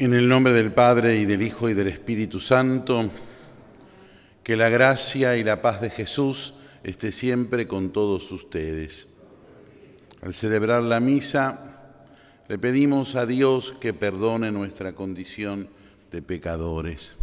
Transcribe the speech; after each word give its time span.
En 0.00 0.14
el 0.14 0.28
nombre 0.28 0.52
del 0.52 0.70
Padre 0.70 1.16
y 1.16 1.24
del 1.24 1.42
Hijo 1.42 1.68
y 1.68 1.74
del 1.74 1.88
Espíritu 1.88 2.38
Santo, 2.38 3.10
que 4.44 4.56
la 4.56 4.68
gracia 4.68 5.36
y 5.36 5.42
la 5.42 5.60
paz 5.60 5.80
de 5.80 5.90
Jesús 5.90 6.54
esté 6.84 7.10
siempre 7.10 7.66
con 7.66 7.90
todos 7.90 8.30
ustedes. 8.30 9.08
Al 10.22 10.34
celebrar 10.34 10.84
la 10.84 11.00
misa, 11.00 12.04
le 12.46 12.60
pedimos 12.60 13.16
a 13.16 13.26
Dios 13.26 13.74
que 13.80 13.92
perdone 13.92 14.52
nuestra 14.52 14.92
condición 14.92 15.68
de 16.12 16.22
pecadores. 16.22 17.16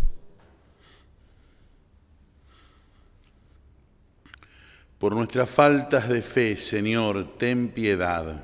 Por 4.99 5.16
nuestras 5.16 5.49
faltas 5.49 6.09
de 6.09 6.21
fe, 6.21 6.57
Señor, 6.57 7.38
ten 7.38 7.70
piedad 7.70 8.44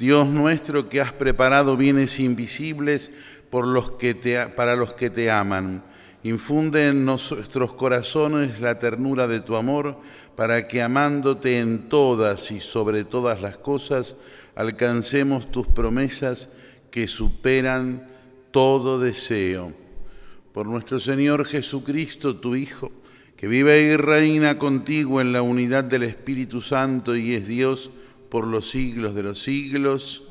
Dios 0.00 0.28
nuestro 0.28 0.88
que 0.88 1.02
has 1.02 1.12
preparado 1.12 1.76
bienes 1.76 2.20
invisibles, 2.20 3.10
los 3.52 3.90
que 3.90 4.14
para 4.56 4.74
los 4.74 4.94
que 4.94 5.10
te 5.10 5.30
aman. 5.30 5.84
Infunde 6.22 6.88
en 6.88 7.04
nuestros 7.04 7.74
corazones 7.74 8.60
la 8.60 8.78
ternura 8.78 9.28
de 9.28 9.40
tu 9.40 9.56
amor, 9.56 9.98
para 10.36 10.66
que 10.66 10.80
amándote 10.80 11.60
en 11.60 11.90
todas 11.90 12.50
y 12.50 12.60
sobre 12.60 13.04
todas 13.04 13.42
las 13.42 13.58
cosas, 13.58 14.16
alcancemos 14.54 15.52
tus 15.52 15.66
promesas 15.66 16.48
que 16.90 17.06
superan 17.06 18.08
todo 18.52 18.98
deseo. 18.98 19.74
Por 20.54 20.64
nuestro 20.64 20.98
Señor 20.98 21.44
Jesucristo, 21.44 22.36
tu 22.36 22.56
Hijo, 22.56 22.90
que 23.36 23.48
vive 23.48 23.82
y 23.82 23.96
reina 23.98 24.56
contigo 24.56 25.20
en 25.20 25.34
la 25.34 25.42
unidad 25.42 25.84
del 25.84 26.04
Espíritu 26.04 26.62
Santo 26.62 27.14
y 27.14 27.34
es 27.34 27.46
Dios 27.46 27.90
por 28.30 28.46
los 28.46 28.70
siglos 28.70 29.14
de 29.14 29.22
los 29.24 29.40
siglos. 29.40 30.22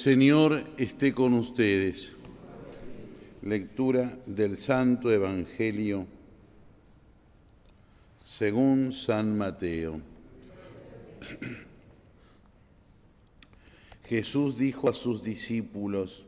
Señor 0.00 0.64
esté 0.78 1.12
con 1.12 1.34
ustedes. 1.34 2.16
Lectura 3.42 4.18
del 4.24 4.56
Santo 4.56 5.12
Evangelio 5.12 6.06
según 8.22 8.92
San 8.92 9.36
Mateo. 9.36 10.00
Jesús 14.08 14.56
dijo 14.56 14.88
a 14.88 14.94
sus 14.94 15.22
discípulos, 15.22 16.24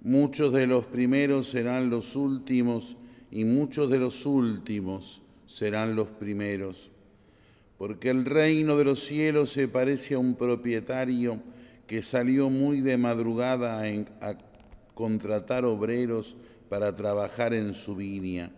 muchos 0.00 0.54
de 0.54 0.66
los 0.66 0.86
primeros 0.86 1.48
serán 1.48 1.90
los 1.90 2.16
últimos 2.16 2.96
y 3.30 3.44
muchos 3.44 3.90
de 3.90 3.98
los 3.98 4.24
últimos 4.24 5.20
serán 5.46 5.94
los 5.94 6.08
primeros, 6.08 6.90
porque 7.76 8.08
el 8.08 8.24
reino 8.24 8.78
de 8.78 8.84
los 8.84 9.00
cielos 9.00 9.50
se 9.50 9.68
parece 9.68 10.14
a 10.14 10.18
un 10.18 10.36
propietario 10.36 11.38
que 11.86 12.02
salió 12.02 12.50
muy 12.50 12.80
de 12.80 12.96
madrugada 12.96 13.82
a, 14.20 14.36
contratar 14.94 15.64
obreros 15.64 16.36
para 16.68 16.94
trabajar 16.94 17.52
en 17.52 17.74
su 17.74 17.96
viña. 17.96 18.52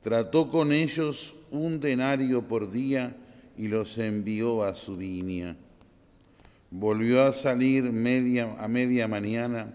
Trató 0.00 0.50
con 0.50 0.72
ellos 0.72 1.34
un 1.50 1.80
denario 1.80 2.46
por 2.46 2.70
día 2.70 3.16
y 3.56 3.66
los 3.66 3.98
envió 3.98 4.62
a 4.62 4.74
su 4.74 4.96
viña. 4.96 5.56
Volvió 6.70 7.24
a 7.24 7.32
salir 7.32 7.90
media, 7.90 8.54
a 8.60 8.68
media 8.68 9.08
mañana 9.08 9.74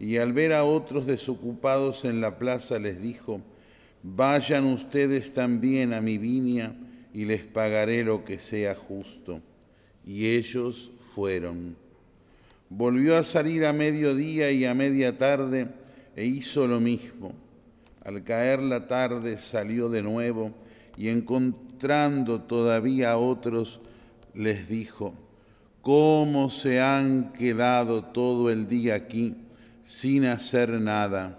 y 0.00 0.16
al 0.16 0.32
ver 0.32 0.52
a 0.54 0.64
otros 0.64 1.06
desocupados 1.06 2.04
en 2.04 2.20
la 2.20 2.38
plaza 2.38 2.78
les 2.78 3.02
dijo, 3.02 3.42
vayan 4.02 4.64
ustedes 4.64 5.32
también 5.32 5.92
a 5.92 6.00
mi 6.00 6.16
viña 6.16 6.74
y 7.12 7.24
les 7.24 7.44
pagaré 7.44 8.04
lo 8.04 8.24
que 8.24 8.38
sea 8.38 8.74
justo. 8.74 9.42
Y 10.06 10.28
ellos 10.28 10.92
fueron. 11.00 11.87
Volvió 12.70 13.16
a 13.16 13.24
salir 13.24 13.64
a 13.64 13.72
mediodía 13.72 14.50
y 14.50 14.64
a 14.64 14.74
media 14.74 15.16
tarde 15.16 15.68
e 16.14 16.26
hizo 16.26 16.66
lo 16.66 16.80
mismo. 16.80 17.32
Al 18.04 18.24
caer 18.24 18.60
la 18.60 18.86
tarde 18.86 19.38
salió 19.38 19.88
de 19.88 20.02
nuevo 20.02 20.52
y 20.96 21.08
encontrando 21.08 22.42
todavía 22.42 23.12
a 23.12 23.16
otros, 23.16 23.80
les 24.34 24.68
dijo, 24.68 25.14
¿cómo 25.80 26.50
se 26.50 26.80
han 26.80 27.32
quedado 27.32 28.04
todo 28.04 28.50
el 28.50 28.68
día 28.68 28.96
aquí 28.96 29.34
sin 29.82 30.26
hacer 30.26 30.70
nada? 30.80 31.38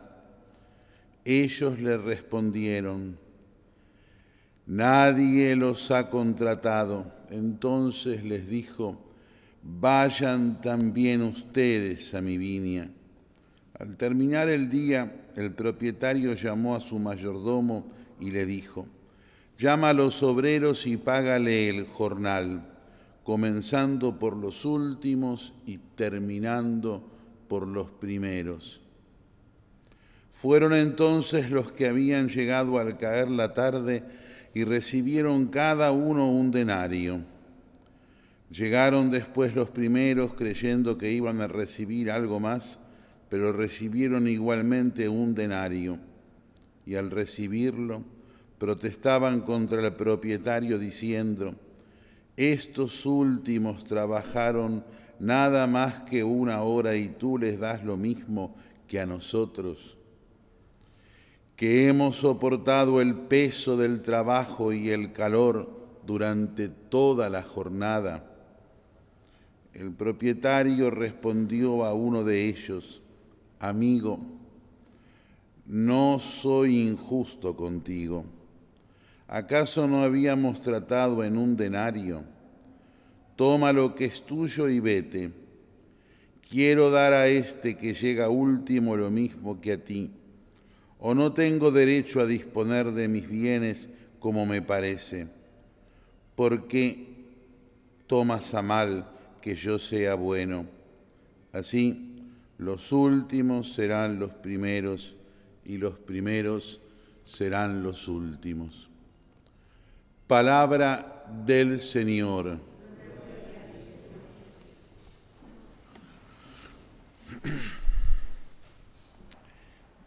Ellos 1.25 1.79
le 1.79 1.97
respondieron, 1.97 3.17
nadie 4.65 5.55
los 5.55 5.91
ha 5.91 6.09
contratado. 6.09 7.11
Entonces 7.29 8.23
les 8.23 8.47
dijo, 8.47 9.08
vayan 9.63 10.61
también 10.61 11.21
ustedes 11.21 12.13
a 12.13 12.21
mi 12.21 12.37
viña. 12.37 12.89
Al 13.77 13.95
terminar 13.95 14.49
el 14.49 14.69
día, 14.69 15.27
el 15.35 15.53
propietario 15.53 16.33
llamó 16.33 16.75
a 16.75 16.81
su 16.81 16.99
mayordomo 16.99 17.87
y 18.19 18.31
le 18.31 18.45
dijo, 18.45 18.87
llama 19.57 19.89
a 19.89 19.93
los 19.93 20.21
obreros 20.23 20.85
y 20.85 20.97
págale 20.97 21.69
el 21.69 21.85
jornal, 21.85 22.65
comenzando 23.23 24.19
por 24.19 24.35
los 24.35 24.65
últimos 24.65 25.53
y 25.65 25.77
terminando 25.95 27.09
por 27.47 27.67
los 27.67 27.89
primeros. 27.89 28.81
Fueron 30.31 30.73
entonces 30.73 31.51
los 31.51 31.73
que 31.73 31.87
habían 31.87 32.29
llegado 32.29 32.79
al 32.79 32.97
caer 32.97 33.29
la 33.29 33.53
tarde 33.53 34.03
y 34.53 34.63
recibieron 34.63 35.47
cada 35.47 35.91
uno 35.91 36.31
un 36.31 36.51
denario. 36.51 37.21
Llegaron 38.49 39.11
después 39.11 39.55
los 39.55 39.69
primeros 39.69 40.33
creyendo 40.33 40.97
que 40.97 41.11
iban 41.11 41.39
a 41.41 41.47
recibir 41.47 42.09
algo 42.09 42.39
más, 42.39 42.79
pero 43.29 43.53
recibieron 43.53 44.27
igualmente 44.27 45.07
un 45.07 45.35
denario. 45.35 45.99
Y 46.83 46.95
al 46.95 47.11
recibirlo, 47.11 48.03
protestaban 48.57 49.41
contra 49.41 49.85
el 49.85 49.93
propietario 49.93 50.79
diciendo, 50.79 51.53
estos 52.35 53.05
últimos 53.05 53.83
trabajaron 53.83 54.83
nada 55.19 55.67
más 55.67 56.01
que 56.09 56.23
una 56.23 56.63
hora 56.63 56.95
y 56.95 57.09
tú 57.09 57.37
les 57.37 57.59
das 57.59 57.83
lo 57.83 57.97
mismo 57.97 58.55
que 58.87 58.99
a 58.99 59.05
nosotros, 59.05 59.97
que 61.55 61.87
hemos 61.87 62.15
soportado 62.15 62.99
el 62.99 63.13
peso 63.13 63.77
del 63.77 64.01
trabajo 64.01 64.73
y 64.73 64.89
el 64.89 65.11
calor 65.11 65.69
durante 66.07 66.69
toda 66.69 67.29
la 67.29 67.43
jornada 67.43 68.28
el 69.79 69.93
propietario 69.93 70.91
respondió 70.91 71.85
a 71.85 71.93
uno 71.93 72.25
de 72.25 72.49
ellos, 72.49 73.01
amigo, 73.61 74.19
no 75.65 76.19
soy 76.19 76.79
injusto 76.79 77.55
contigo. 77.55 78.25
¿Acaso 79.29 79.87
no 79.87 80.03
habíamos 80.03 80.59
tratado 80.59 81.23
en 81.23 81.37
un 81.37 81.55
denario? 81.55 82.25
Toma 83.37 83.71
lo 83.71 83.95
que 83.95 84.03
es 84.03 84.21
tuyo 84.25 84.67
y 84.67 84.81
vete. 84.81 85.31
Quiero 86.49 86.91
dar 86.91 87.13
a 87.13 87.27
este 87.27 87.77
que 87.77 87.93
llega 87.93 88.27
último 88.27 88.97
lo 88.97 89.09
mismo 89.09 89.61
que 89.61 89.71
a 89.71 89.81
ti. 89.81 90.11
¿O 90.99 91.15
no 91.15 91.31
tengo 91.31 91.71
derecho 91.71 92.19
a 92.19 92.25
disponer 92.25 92.91
de 92.91 93.07
mis 93.07 93.29
bienes 93.29 93.87
como 94.19 94.45
me 94.45 94.61
parece? 94.61 95.27
¿Por 96.35 96.67
qué 96.67 97.07
tomas 98.07 98.53
a 98.53 98.61
mal? 98.61 99.15
Que 99.41 99.55
yo 99.55 99.79
sea 99.79 100.15
bueno. 100.15 100.65
Así, 101.51 102.15
los 102.57 102.91
últimos 102.91 103.73
serán 103.73 104.19
los 104.19 104.31
primeros 104.31 105.15
y 105.65 105.77
los 105.77 105.97
primeros 105.97 106.81
serán 107.23 107.83
los 107.83 108.07
últimos. 108.07 108.89
Palabra 110.27 111.25
del 111.45 111.79
Señor. 111.79 112.59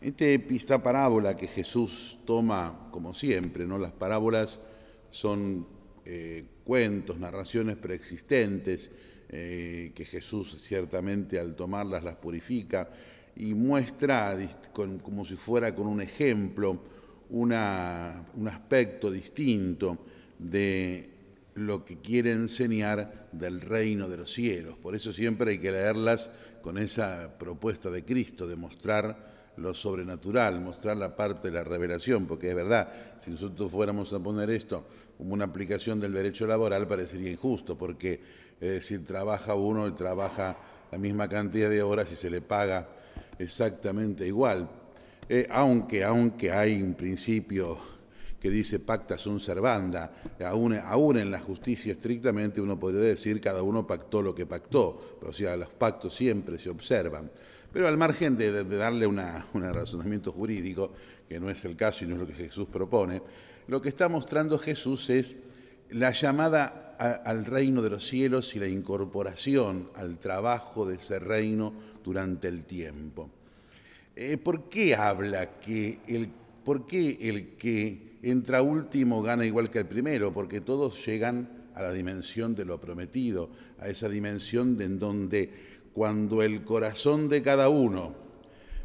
esta 0.03 0.83
parábola 0.83 1.37
que 1.37 1.47
Jesús 1.47 2.19
toma, 2.27 2.89
como 2.91 3.15
siempre, 3.15 3.67
¿no? 3.67 3.79
las 3.79 3.93
parábolas 3.93 4.61
son 5.09 5.67
eh, 6.05 6.45
cuentos, 6.65 7.19
narraciones 7.19 7.77
preexistentes, 7.77 8.91
eh, 9.33 9.93
que 9.95 10.05
Jesús 10.05 10.57
ciertamente 10.61 11.41
al 11.41 11.57
tomarlas 11.57 12.05
las 12.05 12.17
purifica 12.17 12.91
y 13.35 13.55
muestra 13.55 14.37
como 15.03 15.25
si 15.25 15.37
fuera 15.37 15.75
con 15.75 15.87
un 15.87 16.03
ejemplo 16.03 16.79
un 17.31 17.53
aspecto 17.55 19.11
distinto 19.11 19.99
de 20.39 21.09
lo 21.55 21.85
que 21.85 21.99
quiere 21.99 22.33
enseñar 22.33 23.29
del 23.33 23.63
reino 23.63 24.09
de 24.09 24.19
los 24.19 24.33
cielos. 24.33 24.77
Por 24.77 24.95
eso 24.95 25.13
siempre 25.13 25.53
hay 25.53 25.59
que 25.59 25.73
leerlas 25.73 26.31
con 26.63 26.77
esa 26.77 27.39
propuesta 27.39 27.91
de 27.91 28.05
Cristo, 28.05 28.47
de 28.47 28.57
mostrar 28.57 29.33
lo 29.57 29.75
sobrenatural, 29.75 30.61
mostrar 30.61 30.97
la 30.97 31.17
parte 31.17 31.49
de 31.49 31.55
la 31.55 31.65
revelación, 31.65 32.27
porque 32.27 32.51
es 32.51 32.55
verdad, 32.55 32.93
si 33.23 33.31
nosotros 33.31 33.71
fuéramos 33.71 34.13
a 34.13 34.21
poner 34.21 34.51
esto 34.51 34.87
como 35.19 35.35
una 35.35 35.45
aplicación 35.45 36.01
del 36.01 36.13
derecho 36.13 36.47
laboral, 36.47 36.87
parecería 36.87 37.31
injusto, 37.31 37.77
porque 37.77 38.21
es 38.63 38.71
decir, 38.71 39.05
trabaja 39.05 39.57
uno 39.57 39.89
y 39.89 39.91
trabaja 39.91 40.57
la 40.93 40.97
misma 40.97 41.29
cantidad 41.29 41.69
de 41.69 41.83
horas 41.83 42.13
y 42.13 42.15
se 42.15 42.31
le 42.31 42.41
paga 42.41 42.87
exactamente 43.37 44.25
igual. 44.25 44.71
Eh, 45.29 45.49
aunque, 45.51 46.05
aunque 46.05 46.53
hay 46.53 46.81
un 46.81 46.95
principio 46.95 47.77
que 48.41 48.51
dice 48.51 48.79
pacta 48.79 49.19
sunt 49.19 49.41
servanda, 49.41 50.13
aún, 50.45 50.75
aún 50.75 51.19
en 51.19 51.33
la 51.33 51.41
justicia 51.41 51.93
estrictamente 51.93 52.61
uno 52.61 52.79
podría 52.79 53.01
decir 53.01 53.41
cada 53.41 53.65
uno 53.65 53.85
pactó 53.85 54.23
lo 54.23 54.33
que 54.33 54.47
pactó, 54.47 55.19
o 55.21 55.33
sea, 55.33 55.57
los 55.57 55.71
pactos 55.71 56.15
siempre 56.15 56.57
se 56.57 56.71
observan. 56.71 57.33
Pero 57.73 57.89
al 57.89 57.97
margen 57.97 58.37
de, 58.37 58.63
darle 58.65 59.09
un 59.09 59.19
razonamiento 59.75 60.31
jurídico, 60.31 60.93
que 61.29 61.41
no 61.41 61.51
es 61.51 61.65
el 61.65 61.75
caso 61.75 62.05
y 62.05 62.09
no 62.09 62.15
es 62.15 62.21
lo 62.21 62.27
que 62.29 62.35
Jesús 62.35 62.69
propone, 62.69 63.23
lo 63.67 63.83
que 63.83 63.89
está 63.89 64.09
mostrando 64.09 64.57
Jesús 64.57 65.11
es 65.11 65.37
la 65.91 66.13
llamada 66.13 66.82
al 67.03 67.45
reino 67.45 67.83
de 67.83 67.91
los 67.91 68.07
cielos 68.07 68.55
y 68.55 68.59
la 68.59 68.69
incorporación 68.69 69.89
al 69.95 70.19
trabajo 70.19 70.87
de 70.87 70.97
ese 70.97 71.19
reino 71.19 71.73
durante 72.05 72.49
el 72.49 72.65
tiempo. 72.65 73.31
Eh, 74.15 74.37
¿Por 74.37 74.69
qué 74.69 74.95
habla 74.95 75.59
que 75.59 75.99
el, 76.07 76.29
por 76.65 76.87
qué 76.87 77.19
el 77.23 77.57
que 77.57 78.13
entra 78.23 78.63
último 78.63 79.23
gana 79.23 79.45
igual 79.45 79.71
que 79.71 79.81
el 79.81 79.87
primero, 79.87 80.33
porque 80.33 80.61
todos 80.61 81.05
llegan 81.05 81.49
a 81.75 81.83
la 81.83 81.93
dimensión 81.93 82.55
de 82.55 82.65
lo 82.65 82.81
prometido, 82.81 83.51
a 83.81 83.89
esa 83.89 84.09
dimensión 84.09 84.81
en 84.81 84.99
donde 84.99 85.51
cuando 85.93 86.43
el 86.43 86.63
corazón 86.63 87.29
de 87.29 87.43
cada 87.43 87.69
uno 87.69 88.15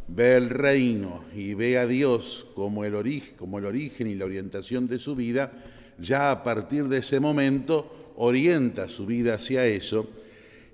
ve 0.07 0.37
el 0.37 0.49
reino 0.49 1.25
y 1.35 1.53
ve 1.53 1.77
a 1.77 1.85
Dios 1.85 2.47
como 2.55 2.85
el, 2.85 2.95
origen, 2.95 3.35
como 3.37 3.59
el 3.59 3.65
origen 3.65 4.07
y 4.07 4.15
la 4.15 4.25
orientación 4.25 4.87
de 4.87 4.99
su 4.99 5.15
vida, 5.15 5.51
ya 5.99 6.31
a 6.31 6.43
partir 6.43 6.85
de 6.85 6.99
ese 6.99 7.19
momento 7.19 8.06
orienta 8.17 8.89
su 8.89 9.05
vida 9.05 9.35
hacia 9.35 9.65
eso 9.65 10.09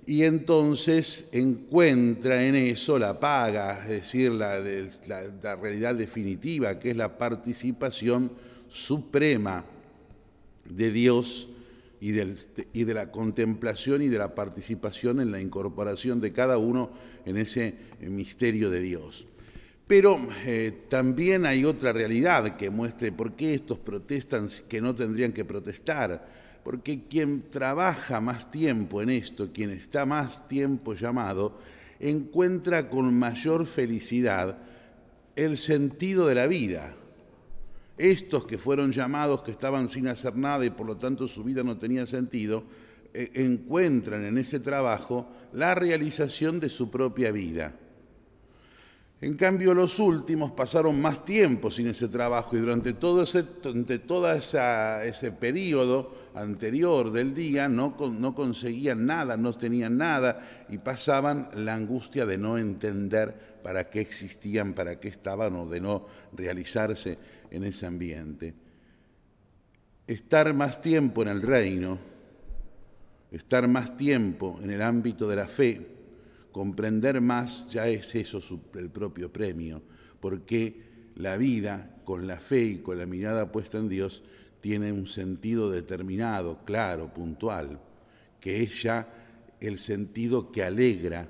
y 0.06 0.24
entonces 0.24 1.28
encuentra 1.32 2.44
en 2.44 2.54
eso 2.56 2.98
la 2.98 3.18
paga, 3.18 3.82
es 3.84 3.88
decir, 3.88 4.32
la, 4.32 4.60
realidad 5.56 5.94
definitiva, 5.94 6.78
que 6.78 6.90
es 6.90 6.96
la 6.96 7.16
participación 7.16 8.30
suprema 8.68 9.64
de 10.68 10.90
Dios 10.90 11.48
y, 12.00 12.12
de 12.12 12.94
la 12.94 13.10
contemplación 13.10 14.02
y 14.02 14.08
de 14.08 14.18
la 14.18 14.34
participación 14.34 15.20
en 15.20 15.32
la 15.32 15.40
incorporación 15.40 16.20
de 16.20 16.32
cada 16.32 16.58
uno 16.58 16.90
en 17.24 17.38
ese 17.38 17.74
misterio 18.00 18.68
de 18.68 18.80
Dios. 18.80 19.26
Pero 19.86 20.18
eh, 20.46 20.84
también 20.88 21.46
hay 21.46 21.64
otra 21.64 21.92
realidad 21.92 22.56
que 22.56 22.68
muestre 22.68 23.12
por 23.12 23.32
qué 23.36 23.54
estos 23.54 23.78
protestan 23.78 24.48
que 24.68 24.80
no 24.80 24.94
tendrían 24.94 25.32
que 25.32 25.44
protestar. 25.44 26.33
Porque 26.64 27.04
quien 27.08 27.50
trabaja 27.50 28.20
más 28.20 28.50
tiempo 28.50 29.02
en 29.02 29.10
esto, 29.10 29.52
quien 29.52 29.70
está 29.70 30.06
más 30.06 30.48
tiempo 30.48 30.94
llamado, 30.94 31.58
encuentra 32.00 32.88
con 32.88 33.16
mayor 33.16 33.66
felicidad 33.66 34.58
el 35.36 35.56
sentido 35.56 36.26
de 36.26 36.34
la 36.34 36.46
vida, 36.46 36.96
estos 37.98 38.46
que 38.46 38.58
fueron 38.58 38.92
llamados, 38.92 39.42
que 39.42 39.50
estaban 39.50 39.88
sin 39.88 40.08
hacer 40.08 40.36
nada 40.36 40.64
y 40.64 40.70
por 40.70 40.86
lo 40.86 40.96
tanto 40.96 41.28
su 41.28 41.44
vida 41.44 41.62
no 41.62 41.76
tenía 41.76 42.06
sentido, 42.06 42.64
eh, 43.12 43.30
encuentran 43.34 44.24
en 44.24 44.38
ese 44.38 44.58
trabajo 44.58 45.28
la 45.52 45.74
realización 45.74 46.60
de 46.60 46.68
su 46.68 46.90
propia 46.90 47.30
vida. 47.30 47.74
En 49.24 49.38
cambio, 49.38 49.72
los 49.72 50.00
últimos 50.00 50.52
pasaron 50.52 51.00
más 51.00 51.24
tiempo 51.24 51.70
sin 51.70 51.86
ese 51.86 52.08
trabajo 52.08 52.58
y 52.58 52.60
durante 52.60 52.92
todo 52.92 53.22
ese, 53.22 53.42
ese 55.08 55.32
periodo 55.32 56.14
anterior 56.34 57.10
del 57.10 57.32
día 57.32 57.66
no, 57.66 57.96
no 57.98 58.34
conseguían 58.34 59.06
nada, 59.06 59.38
no 59.38 59.54
tenían 59.54 59.96
nada 59.96 60.66
y 60.68 60.76
pasaban 60.76 61.48
la 61.54 61.72
angustia 61.72 62.26
de 62.26 62.36
no 62.36 62.58
entender 62.58 63.60
para 63.62 63.88
qué 63.88 64.02
existían, 64.02 64.74
para 64.74 65.00
qué 65.00 65.08
estaban 65.08 65.56
o 65.56 65.66
de 65.66 65.80
no 65.80 66.06
realizarse 66.36 67.16
en 67.50 67.64
ese 67.64 67.86
ambiente. 67.86 68.52
Estar 70.06 70.52
más 70.52 70.82
tiempo 70.82 71.22
en 71.22 71.28
el 71.28 71.40
reino, 71.40 71.98
estar 73.32 73.66
más 73.68 73.96
tiempo 73.96 74.60
en 74.62 74.70
el 74.70 74.82
ámbito 74.82 75.26
de 75.26 75.36
la 75.36 75.48
fe, 75.48 75.93
comprender 76.54 77.20
más, 77.20 77.68
ya 77.68 77.88
es 77.88 78.14
eso 78.14 78.40
el 78.76 78.88
propio 78.88 79.32
premio, 79.32 79.82
porque 80.20 81.10
la 81.16 81.36
vida 81.36 81.96
con 82.04 82.28
la 82.28 82.38
fe 82.38 82.62
y 82.62 82.78
con 82.78 82.96
la 82.96 83.06
mirada 83.06 83.50
puesta 83.50 83.78
en 83.78 83.88
Dios 83.88 84.22
tiene 84.60 84.92
un 84.92 85.08
sentido 85.08 85.68
determinado, 85.68 86.64
claro, 86.64 87.12
puntual, 87.12 87.80
que 88.40 88.62
es 88.62 88.84
ya 88.84 89.12
el 89.58 89.78
sentido 89.78 90.52
que 90.52 90.62
alegra 90.62 91.28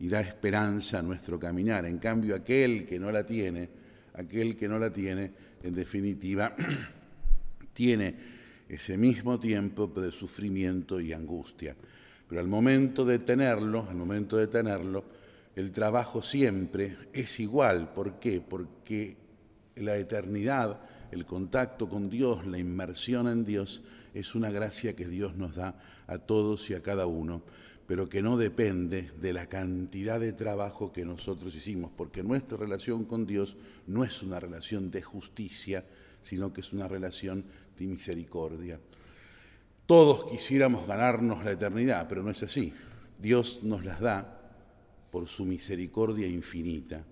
y 0.00 0.08
da 0.08 0.20
esperanza 0.20 0.98
a 0.98 1.02
nuestro 1.02 1.38
caminar. 1.38 1.86
En 1.86 1.98
cambio, 1.98 2.34
aquel 2.34 2.84
que 2.84 2.98
no 2.98 3.12
la 3.12 3.24
tiene, 3.24 3.68
aquel 4.14 4.56
que 4.56 4.66
no 4.66 4.76
la 4.76 4.92
tiene, 4.92 5.30
en 5.62 5.72
definitiva, 5.72 6.56
tiene 7.74 8.16
ese 8.68 8.98
mismo 8.98 9.38
tiempo 9.38 9.86
de 9.86 10.10
sufrimiento 10.10 11.00
y 11.00 11.12
angustia. 11.12 11.76
Pero 12.32 12.40
al 12.40 12.48
momento 12.48 13.04
de 13.04 13.18
tenerlo, 13.18 13.86
al 13.90 13.94
momento 13.94 14.38
de 14.38 14.46
tenerlo, 14.46 15.04
el 15.54 15.70
trabajo 15.70 16.22
siempre 16.22 16.96
es 17.12 17.38
igual. 17.40 17.92
¿Por 17.92 18.18
qué? 18.20 18.40
Porque 18.40 19.18
la 19.76 19.96
eternidad, 19.96 20.80
el 21.10 21.26
contacto 21.26 21.90
con 21.90 22.08
Dios, 22.08 22.46
la 22.46 22.56
inmersión 22.56 23.28
en 23.28 23.44
Dios, 23.44 23.82
es 24.14 24.34
una 24.34 24.50
gracia 24.50 24.96
que 24.96 25.06
Dios 25.06 25.36
nos 25.36 25.56
da 25.56 25.78
a 26.06 26.16
todos 26.16 26.70
y 26.70 26.74
a 26.74 26.82
cada 26.82 27.04
uno 27.04 27.42
pero 27.86 28.08
que 28.08 28.22
no 28.22 28.38
depende 28.38 29.10
de 29.20 29.34
la 29.34 29.46
cantidad 29.46 30.18
de 30.18 30.32
trabajo 30.32 30.92
que 30.92 31.04
nosotros 31.04 31.54
hicimos, 31.54 31.90
porque 31.94 32.22
nuestra 32.22 32.56
relación 32.56 33.04
con 33.04 33.26
Dios 33.26 33.58
no 33.86 34.04
es 34.04 34.22
una 34.22 34.40
relación 34.40 34.90
de 34.90 35.02
justicia, 35.02 35.84
sino 36.22 36.54
que 36.54 36.62
es 36.62 36.72
una 36.72 36.88
relación 36.88 37.44
de 37.78 37.86
misericordia. 37.86 38.80
Todos 39.86 40.30
quisiéramos 40.30 40.86
ganarnos 40.86 41.44
la 41.44 41.52
eternidad, 41.52 42.06
pero 42.08 42.22
no 42.22 42.30
es 42.30 42.42
así. 42.42 42.72
Dios 43.18 43.60
nos 43.62 43.84
las 43.84 44.00
da 44.00 44.40
por 45.10 45.26
su 45.28 45.44
misericordia 45.44 46.26
infinita. 46.26 47.04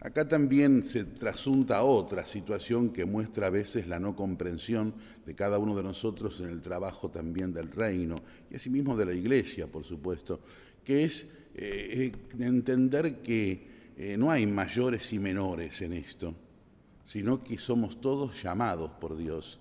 Acá 0.00 0.28
también 0.28 0.82
se 0.82 1.04
trasunta 1.04 1.82
otra 1.82 2.26
situación 2.26 2.90
que 2.90 3.06
muestra 3.06 3.46
a 3.46 3.50
veces 3.50 3.86
la 3.86 3.98
no 3.98 4.14
comprensión 4.14 4.94
de 5.24 5.34
cada 5.34 5.58
uno 5.58 5.74
de 5.74 5.82
nosotros 5.82 6.40
en 6.40 6.50
el 6.50 6.60
trabajo 6.60 7.10
también 7.10 7.54
del 7.54 7.70
reino 7.70 8.16
y 8.50 8.56
asimismo 8.56 8.98
de 8.98 9.06
la 9.06 9.14
iglesia, 9.14 9.66
por 9.66 9.82
supuesto, 9.84 10.40
que 10.84 11.04
es 11.04 11.30
eh, 11.54 12.12
entender 12.38 13.22
que 13.22 13.66
eh, 13.96 14.16
no 14.18 14.30
hay 14.30 14.46
mayores 14.46 15.10
y 15.14 15.18
menores 15.18 15.80
en 15.80 15.94
esto, 15.94 16.34
sino 17.06 17.42
que 17.42 17.56
somos 17.56 17.98
todos 18.00 18.42
llamados 18.42 18.90
por 19.00 19.16
Dios. 19.16 19.58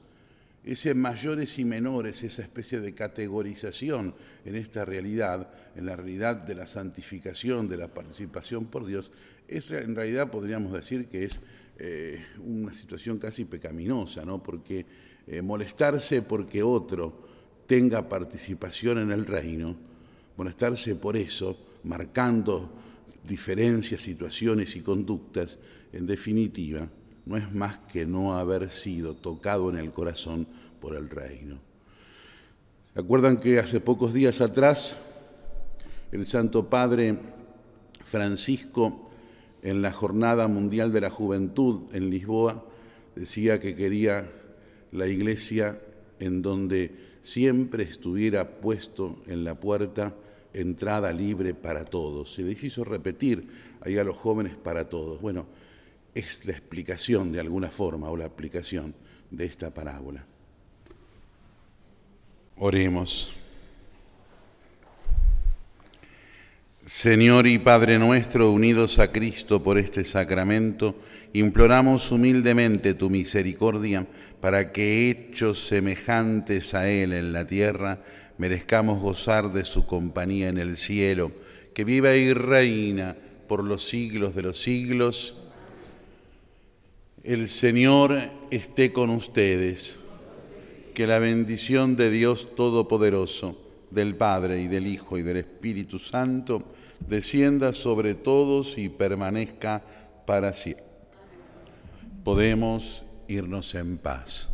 Ese 0.64 0.94
mayores 0.94 1.60
y 1.60 1.66
menores, 1.66 2.24
esa 2.24 2.42
especie 2.42 2.80
de 2.80 2.94
categorización 2.94 4.16
en 4.46 4.56
esta 4.56 4.86
realidad, 4.86 5.50
en 5.76 5.86
la 5.86 5.96
realidad 5.96 6.38
de 6.38 6.56
la 6.56 6.68
santificación, 6.68 7.68
de 7.68 7.78
la 7.78 7.90
participación 7.90 8.66
por 8.66 8.86
Dios, 8.86 9.12
en 9.50 9.96
realidad 9.96 10.32
podríamos 10.32 10.72
decir 10.72 11.08
que 11.08 11.26
es 11.26 11.42
eh, 11.80 12.24
una 12.40 12.74
situación 12.74 13.20
casi 13.20 13.46
pecaminosa, 13.46 14.24
¿no? 14.24 14.42
porque 14.42 14.86
eh, 15.28 15.42
molestarse 15.42 16.22
porque 16.22 16.64
otro 16.64 17.28
tenga 17.68 18.08
participación 18.08 19.00
en 19.00 19.12
el 19.12 19.26
reino, 19.26 19.76
molestarse 20.38 20.96
por 20.96 21.18
eso, 21.18 21.58
marcando 21.84 22.72
diferencias, 23.28 24.02
situaciones 24.02 24.76
y 24.76 24.82
conductas, 24.82 25.60
en 25.92 26.06
definitiva, 26.06 26.90
no 27.26 27.38
es 27.38 27.52
más 27.54 27.80
que 27.92 28.06
no 28.06 28.38
haber 28.38 28.70
sido 28.70 29.16
tocado 29.16 29.70
en 29.70 29.78
el 29.78 29.92
corazón 29.92 30.48
por 30.82 30.96
el 30.96 31.10
reino. 31.10 31.58
¿Se 32.94 33.00
acuerdan 33.00 33.38
que 33.38 33.60
hace 33.60 33.80
pocos 33.80 34.14
días 34.14 34.42
atrás 34.42 34.98
el 36.12 36.26
Santo 36.26 36.70
Padre 36.70 37.18
Francisco, 38.02 39.10
en 39.64 39.82
la 39.82 39.92
Jornada 39.92 40.48
Mundial 40.48 40.92
de 40.92 41.02
la 41.02 41.10
Juventud 41.10 41.84
en 41.94 42.10
Lisboa, 42.10 42.66
decía 43.16 43.60
que 43.60 43.76
quería 43.76 44.30
la 44.92 45.08
iglesia 45.08 45.80
en 46.20 46.42
donde 46.42 46.92
siempre 47.22 47.84
estuviera 47.84 48.60
puesto 48.60 49.24
en 49.26 49.44
la 49.44 49.60
puerta 49.60 50.14
entrada 50.54 51.12
libre 51.14 51.54
para 51.54 51.86
todos. 51.86 52.34
Se 52.34 52.44
les 52.44 52.62
hizo 52.64 52.84
repetir 52.84 53.48
ahí 53.82 53.98
a 53.98 54.04
los 54.04 54.18
jóvenes 54.18 54.56
para 54.56 54.90
todos. 54.90 55.22
Bueno, 55.22 55.48
es 56.14 56.46
la 56.46 56.52
explicación 56.52 57.32
de 57.32 57.40
alguna 57.40 57.70
forma 57.70 58.10
o 58.10 58.18
la 58.18 58.26
aplicación 58.26 58.94
de 59.32 59.46
esta 59.46 59.74
parábola. 59.74 60.26
Oremos. 62.58 63.32
Señor 66.86 67.48
y 67.48 67.60
Padre 67.60 67.98
nuestro, 67.98 68.52
unidos 68.52 69.00
a 69.00 69.12
Cristo 69.12 69.64
por 69.64 69.78
este 69.78 70.04
sacramento, 70.04 71.00
imploramos 71.32 72.12
humildemente 72.12 72.94
tu 72.94 73.10
misericordia 73.10 74.06
para 74.42 74.74
que, 74.74 75.10
hechos 75.10 75.66
semejantes 75.66 76.74
a 76.74 76.90
Él 76.90 77.14
en 77.14 77.32
la 77.32 77.48
tierra, 77.48 78.04
merezcamos 78.38 79.00
gozar 79.02 79.54
de 79.54 79.64
su 79.64 79.88
compañía 79.88 80.50
en 80.50 80.58
el 80.58 80.76
cielo, 80.76 81.32
que 81.74 81.86
viva 81.86 82.16
y 82.16 82.34
reina 82.34 83.16
por 83.48 83.64
los 83.64 83.88
siglos 83.88 84.36
de 84.36 84.42
los 84.42 84.60
siglos. 84.60 85.43
El 87.24 87.48
Señor 87.48 88.20
esté 88.52 88.92
con 88.92 89.10
ustedes. 89.10 89.98
Que 90.94 91.08
la 91.08 91.20
bendición 91.20 91.96
de 91.96 92.12
Dios 92.12 92.54
Todopoderoso, 92.56 93.58
del 93.92 94.16
Padre 94.16 94.62
y 94.62 94.68
del 94.68 94.88
Hijo 94.88 95.18
y 95.18 95.24
del 95.24 95.38
Espíritu 95.38 96.00
Santo, 96.00 96.64
descienda 97.00 97.74
sobre 97.74 98.14
todos 98.14 98.78
y 98.78 98.90
permanezca 98.90 99.82
para 100.28 100.54
siempre. 100.54 100.84
Podemos 102.26 103.04
irnos 103.30 103.74
en 103.74 103.98
paz. 103.98 104.53